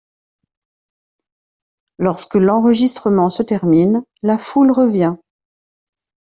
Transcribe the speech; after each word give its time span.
Lorsque 1.99 2.33
l'enregistrement 2.33 3.29
se 3.29 3.43
termine, 3.43 4.01
la 4.23 4.39
foule 4.39 4.71
revient. 4.71 5.15